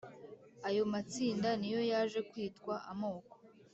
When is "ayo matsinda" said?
0.67-1.49